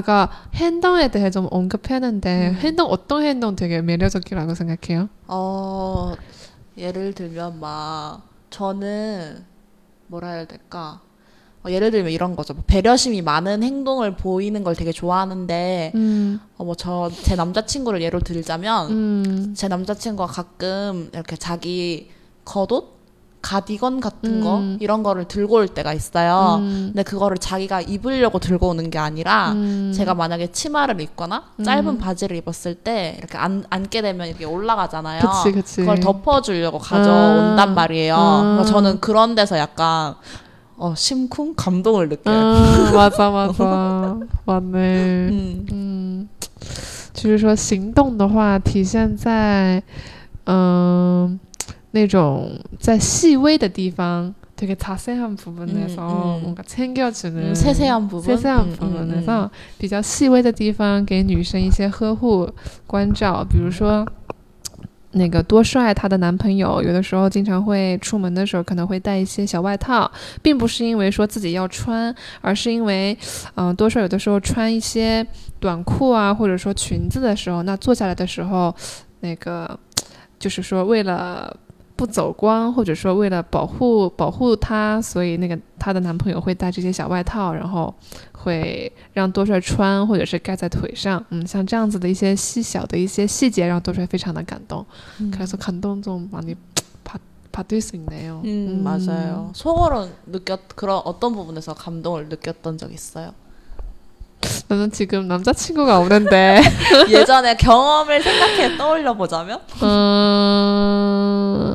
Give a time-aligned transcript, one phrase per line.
[0.00, 2.54] 아까 행동에 대해 좀 언급했는데 음.
[2.56, 5.08] 행동 어떤 행동 되게 매력적이라고 생각해요?
[5.28, 6.14] 어,
[6.76, 9.44] 예를 들면 막 저는
[10.08, 11.00] 뭐라 해야 될까?
[11.62, 12.54] 어, 예를 들면 이런 거죠.
[12.54, 18.20] 뭐 배려심이 많은 행동을 보이는 걸 되게 좋아하는데 음, 어, 뭐 저 제 남자친구를 예로
[18.20, 22.10] 들자면 음, 제 남자친구가 가끔 이렇게 자기
[22.46, 22.99] 겉옷,
[23.49, 24.77] 가디건 같은 거 음.
[24.79, 26.57] 이런 거를 들고 올 때가 있어요.
[26.61, 29.93] 음, 근데 그거를 자기가 입으려고 들고 오는 게 아니라 음.
[29.95, 31.63] 제가 만약에 치마를 입거나 음.
[31.63, 35.21] 짧은 바지를 입었을 때 이렇게 안, 앉게 되면 이렇게 올라가잖아요.
[35.21, 35.81] 그치, 그치.
[35.81, 37.73] 그걸 덮어주려고 가져온단 아.
[37.73, 38.15] 말이에요.
[38.17, 38.55] 아.
[38.57, 40.15] 그래서 저는 그런 데서 약간
[40.77, 42.35] 어, 심쿵 감동을 느껴요.
[42.35, 44.17] 아, 맞아, 맞아.
[44.45, 45.29] 맞네.
[45.29, 46.29] 嗯嗯，
[47.13, 49.81] 就是说行动的话，体现在
[50.47, 51.39] 嗯、
[51.91, 56.41] 那种在细微的地方，되게자세한 부분에서 음, 음.
[56.43, 58.23] 뭔가 챙겨주는 음, 세세한 부분?
[58.23, 62.49] 세세한 음, 음, 부분에서 比较细微的地方给女生一些呵护
[62.87, 64.05] 关照，比如说。
[65.17, 73.17] 那个多帅，她的男朋友有的时候经常会出门的时候可能会带一些小外套，并不是因为说自己要穿，而是因为，
[73.55, 75.25] 嗯、多帅有的时候穿一些
[75.57, 78.75] 短裤啊，或者说裙子的时候，那坐下来的时候，
[79.21, 79.79] 那个
[80.37, 81.55] 就是说为了
[81.99, 87.93] 不走光，或者说为了保护保护她，所以那个她的男朋友会带这些小外套，然后
[88.33, 91.23] 会让多帅穿，或者是盖在腿上。
[91.29, 94.85] 嗯，像这样子的一些细小的一些细节，让多帅非常的感动。
[95.21, 95.31] 음.
[95.31, 96.53] 그래서 감동 좀 많이
[97.05, 97.21] 받,
[97.53, 98.41] 받을 수 있네요.
[98.43, 99.51] 음, 맞아요.
[99.53, 103.31] 속으로 느꼈 그런 어떤 부분에서 감동을 느꼈던 적 있어요?
[104.67, 106.61] 나는 지금 남자친구가 없는데
[107.09, 109.61] 예전에 경험을 생각해 떠올려 보자면?
[109.81, 111.68] 음...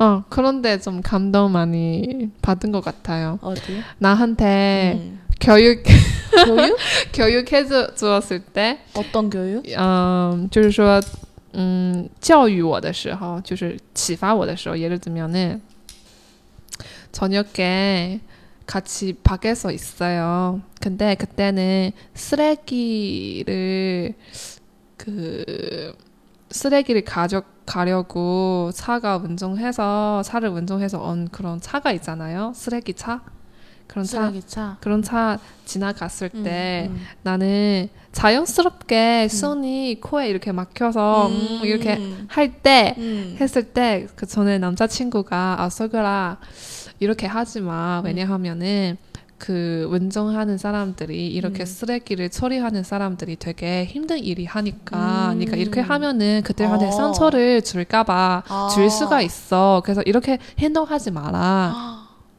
[0.00, 3.38] 어, 그런데 좀 감동 많이 받은 것 같아요.
[3.42, 3.82] 어디?
[3.98, 5.20] 나한테 음.
[5.40, 5.82] 교육
[6.44, 6.76] 교육?
[7.12, 9.64] 교육해 주, 주었을 때, 어떤 교육?
[9.78, 11.00] 嗯，就是说，
[11.54, 15.62] 嗯，教育我的时候，就是启发我的时候，예를들면은
[17.12, 18.20] 저녁에
[18.66, 20.60] 같이 밖에서 있어요.
[20.80, 24.12] 근데 그때는 쓰레기를
[24.98, 25.94] 그
[26.51, 32.51] 쓰레기를 가져 가려고 차가 운전해서 차를 운전해서 온 그런 차가 있잖아요.
[32.55, 33.21] 쓰레기 차.
[33.87, 34.77] 그런 차 쓰레기차.
[34.79, 37.01] 그런 차 지나갔을 음, 때 음.
[37.23, 41.97] 나는 자연스럽게 손이 코에 이렇게 막혀서 음, 이렇게
[42.27, 43.35] 할때 음.
[43.39, 46.37] 했을 때 그 전에 남자친구가 아 서글아
[46.99, 48.97] 이렇게 하지 마 왜냐하면은
[49.41, 51.65] 그 운전하는 사람들이 이렇게 음.
[51.65, 55.39] 쓰레기를 처리하는 사람들이 되게 힘든 일이 하니까 음.
[55.39, 56.91] 그러니까 이렇게 하면은 그들한테 어.
[56.91, 58.69] 상처를 줄까봐 아.
[58.71, 61.73] 줄 수가 있어 그래서 이렇게 행동하지 마라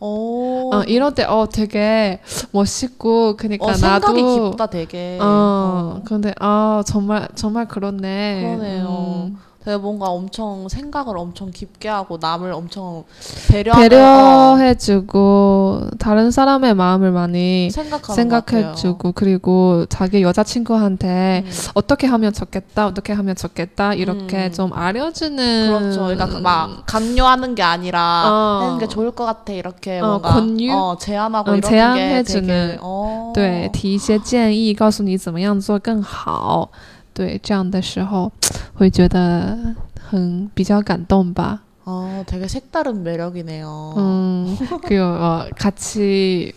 [0.00, 0.70] 오.
[0.74, 2.20] 어, 이럴 때, 어, 되게
[2.52, 4.50] 멋있고, 그니까 어, 생각이 나도.
[4.52, 5.18] 깊다 되게.
[5.20, 8.42] 어, 근데, 아, 정말, 정말 그렇네.
[8.42, 9.30] 그러네요.
[9.32, 9.47] 음.
[9.63, 13.05] 되게 뭔가 엄청 생각을 엄청 깊게 하고 남을 엄청
[13.49, 18.61] 배려하는 어, 배려해주고, 다른 사람의 마음을 많이 생각하는 것 같아요.
[18.61, 21.51] 생각해주고, 그리고 자기 여자친구한테 음.
[21.75, 24.51] 어떻게 하면 좋겠다, 어떻게 하면 좋겠다, 이렇게 음.
[24.51, 25.67] 좀 알려주는.
[25.79, 26.07] 그렇죠.
[26.07, 28.65] 그러니까 막 강요하는 게 아니라 어.
[28.65, 30.73] 하는 게 좋을 것 같아 이렇게 어, 뭔가 권유?
[30.73, 32.47] 어, 제안하고 음, 이런 게 제안해주는.
[32.47, 33.31] 되게 어.
[33.33, 36.69] 对，提一些建议，告诉你怎么样做更好。
[37.15, 38.31] 对，这样的时候
[38.77, 41.61] 会觉得很比较感动吧。
[41.85, 43.93] 어, 되게 색다른 매력이네요.
[43.97, 46.53] 음, 그리고 어, 같이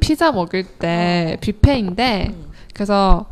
[0.00, 2.50] 피자 먹을 때 뷔페인데 음.
[2.72, 3.26] 그래서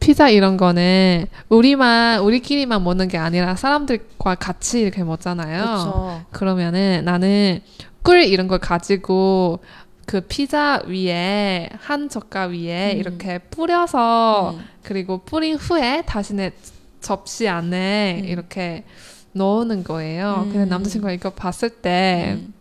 [0.00, 5.64] 피자 이런 거는 우리만 우리끼리만 먹는 게 아니라 사람들과 같이 이렇게 먹잖아요.
[5.64, 6.24] 그렇죠.
[6.30, 7.60] 그러면은 나는
[8.02, 9.60] 꿀 이런 걸 가지고
[10.04, 12.98] 그 피자 위에 한 젓갈 위에 음.
[12.98, 14.64] 이렇게 뿌려서 음.
[14.82, 16.52] 그리고 뿌린 후에 다시 내
[17.01, 18.25] 접시 안에 음.
[18.25, 18.83] 이렇게
[19.33, 20.41] 넣는 거예요.
[20.43, 20.69] 근데 음.
[20.69, 22.53] 남자친구가 이거 봤을 때 음.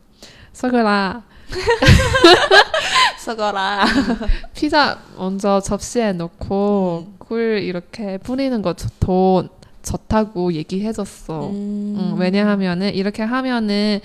[0.53, 1.23] 서글아
[3.19, 3.85] 쓰거라.
[4.55, 7.15] 피자 먼저 접시에 넣고 음.
[7.19, 9.49] 꿀 이렇게 뿌리는 거더
[9.83, 11.49] 좋다고 얘기해줬어.
[11.49, 11.97] 음.
[11.99, 14.01] 음, 왜냐하면은 이렇게 하면은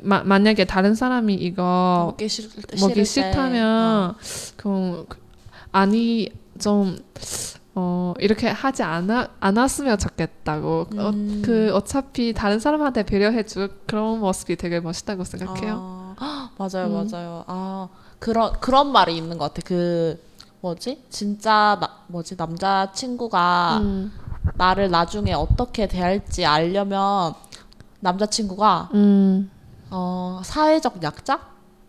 [0.00, 2.26] 마, 만약에 다른 사람이 이거 먹기
[2.68, 3.04] 때 먹기.
[3.04, 4.14] 싫다면
[4.56, 5.18] 그럼 그-
[5.72, 6.98] 아니 좀
[7.76, 10.86] 어, 이렇게 하지 않아, 않았으면 좋겠다고.
[10.92, 10.98] 음.
[10.98, 11.10] 어,
[11.44, 16.14] 그 어차피 다른 사람한테 배려해줄 그런 모습이 되게 멋있다고 생각해요.
[16.18, 17.08] 아, 맞아요, 음.
[17.10, 17.44] 맞아요.
[17.46, 17.88] 아,
[18.20, 19.62] 그런, 그런 말이 있는 것 같아.
[19.66, 20.22] 그,
[20.60, 21.04] 뭐지?
[21.10, 22.36] 진짜, 나, 뭐지?
[22.36, 24.12] 남자친구가 음,
[24.54, 27.34] 나를 나중에 어떻게 대할지 알려면
[28.00, 29.50] 남자친구가, 음,
[29.90, 31.40] 어, 사회적 약자?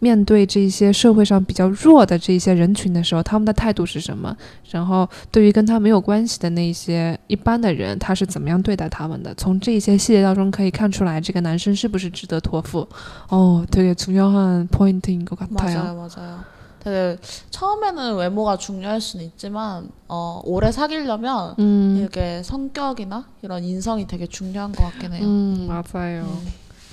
[0.00, 4.36] 面对这些社会上比较弱的这些人群的时候，他们的态度是什么？
[4.70, 9.34] 然后对于跟他没有关系的那些一般的人，他是怎么样对待他们的？
[9.34, 12.86] 从这些细节当中可以看出来，这个男生是不是值得托付？
[13.28, 15.82] 哦，되게중요한 포인트인 것 같아요.
[15.82, 16.38] 맞아요, 맞아요.
[16.86, 17.18] 되게
[17.50, 24.70] 처음에는 외모가 중요할 수는 있지만 어, 오래 사귀려면 음, 이렇게 성격이나 이런 인성이 되게 중요한
[24.70, 25.24] 것 같긴 해요.
[25.24, 26.22] 음 맞아요.
[26.22, 26.46] 음,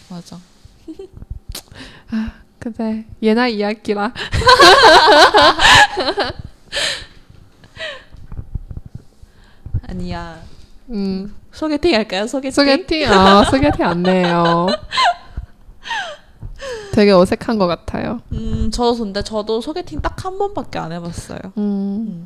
[0.10, 0.40] 맞아.
[2.77, 4.13] 그래 예나 이야기라.
[9.89, 10.39] 아니야.
[10.91, 11.35] 음.
[11.53, 12.27] 소개팅 할까요?
[12.27, 12.51] 소개팅?
[12.53, 13.11] 소개팅?
[13.11, 14.67] 아, 소개팅 안 돼요.
[16.93, 18.21] 되게 어색한 것 같아요.
[18.33, 21.39] 음, 저도 근데 저도 소개팅 딱 한 번밖에 안 해봤어요.
[21.57, 22.17] 음.